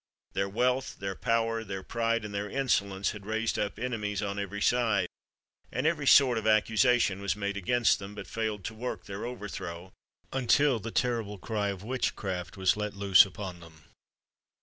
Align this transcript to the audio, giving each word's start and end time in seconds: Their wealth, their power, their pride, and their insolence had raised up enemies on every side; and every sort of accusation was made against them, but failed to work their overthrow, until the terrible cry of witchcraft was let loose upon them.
Their 0.33 0.49
wealth, 0.49 0.97
their 0.97 1.13
power, 1.13 1.63
their 1.63 1.83
pride, 1.83 2.25
and 2.25 2.33
their 2.33 2.49
insolence 2.49 3.11
had 3.11 3.23
raised 3.27 3.59
up 3.59 3.77
enemies 3.77 4.23
on 4.23 4.39
every 4.39 4.59
side; 4.59 5.07
and 5.71 5.85
every 5.85 6.07
sort 6.07 6.39
of 6.39 6.47
accusation 6.47 7.21
was 7.21 7.35
made 7.35 7.55
against 7.55 7.99
them, 7.99 8.15
but 8.15 8.25
failed 8.25 8.63
to 8.63 8.73
work 8.73 9.05
their 9.05 9.27
overthrow, 9.27 9.93
until 10.33 10.79
the 10.79 10.89
terrible 10.89 11.37
cry 11.37 11.67
of 11.69 11.83
witchcraft 11.83 12.57
was 12.57 12.75
let 12.75 12.95
loose 12.95 13.27
upon 13.27 13.59
them. 13.59 13.83